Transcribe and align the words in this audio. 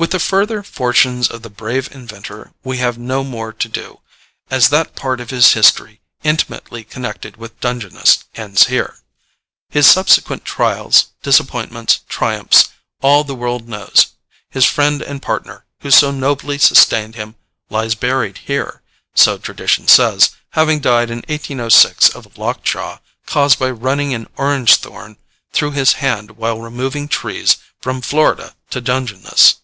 With 0.00 0.12
the 0.12 0.18
further 0.18 0.62
fortunes 0.62 1.28
of 1.28 1.42
the 1.42 1.50
brave 1.50 1.90
inventor 1.94 2.52
we 2.64 2.78
have 2.78 2.96
no 2.96 3.22
more 3.22 3.52
to 3.52 3.68
do, 3.68 4.00
as 4.50 4.70
that 4.70 4.96
part 4.96 5.20
of 5.20 5.28
his 5.28 5.52
history 5.52 6.00
intimately 6.24 6.84
connected 6.84 7.36
with 7.36 7.60
Dungeness 7.60 8.24
ends 8.34 8.68
here. 8.68 8.96
His 9.68 9.86
subsequent 9.86 10.46
trials, 10.46 11.08
disappointments, 11.22 12.00
triumphs, 12.08 12.70
all 13.02 13.24
the 13.24 13.34
world 13.34 13.68
knows. 13.68 14.06
His 14.48 14.64
friend 14.64 15.02
and 15.02 15.20
partner, 15.20 15.66
who 15.80 15.90
so 15.90 16.10
nobly 16.10 16.56
sustained 16.56 17.14
him, 17.14 17.34
lies 17.68 17.94
buried 17.94 18.38
here, 18.38 18.80
so 19.14 19.36
tradition 19.36 19.86
says, 19.86 20.30
having 20.52 20.80
died 20.80 21.10
in 21.10 21.18
1806 21.28 22.08
of 22.14 22.38
lockjaw 22.38 23.00
caused 23.26 23.58
by 23.58 23.70
running 23.70 24.14
an 24.14 24.28
orange 24.38 24.76
thorn 24.76 25.18
through 25.52 25.72
his 25.72 25.94
hand 26.00 26.38
while 26.38 26.58
removing 26.58 27.06
trees 27.06 27.58
from 27.82 28.00
Florida 28.00 28.56
to 28.70 28.80
Dungeness. 28.80 29.56